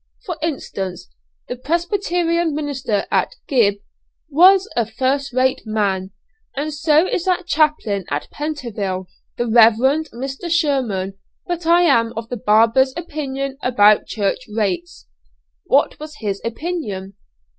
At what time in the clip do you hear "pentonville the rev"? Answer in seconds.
8.31-9.73